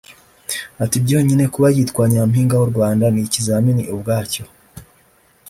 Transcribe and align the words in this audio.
Ati 0.83 0.97
"Byonyine 1.05 1.43
kuba 1.53 1.67
yitwa 1.75 2.03
Nyampinga 2.11 2.55
w’u 2.57 2.69
Rwanda 2.71 3.05
ni 3.09 3.21
ikizamini 3.27 3.83
ubwacyo 3.93 4.43